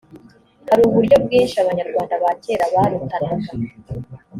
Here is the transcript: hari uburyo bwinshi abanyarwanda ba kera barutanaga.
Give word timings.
hari 0.69 0.81
uburyo 0.89 1.15
bwinshi 1.25 1.55
abanyarwanda 1.63 2.13
ba 2.23 2.31
kera 2.43 2.65
barutanaga. 2.73 3.49